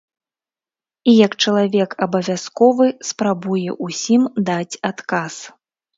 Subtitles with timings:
[1.11, 5.35] І як чалавек абавязковы, спрабуе ўсім даць адказ.